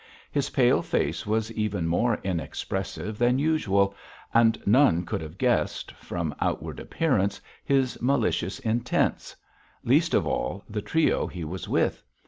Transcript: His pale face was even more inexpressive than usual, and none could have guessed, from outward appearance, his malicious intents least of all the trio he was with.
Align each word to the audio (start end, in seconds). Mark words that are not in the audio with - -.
His 0.31 0.49
pale 0.49 0.81
face 0.81 1.27
was 1.27 1.51
even 1.51 1.87
more 1.87 2.19
inexpressive 2.23 3.19
than 3.19 3.37
usual, 3.37 3.93
and 4.33 4.59
none 4.65 5.05
could 5.05 5.21
have 5.21 5.37
guessed, 5.37 5.91
from 5.91 6.33
outward 6.39 6.79
appearance, 6.79 7.39
his 7.63 8.01
malicious 8.01 8.57
intents 8.61 9.35
least 9.83 10.15
of 10.15 10.25
all 10.25 10.63
the 10.67 10.81
trio 10.81 11.27
he 11.27 11.43
was 11.43 11.69
with. 11.69 12.01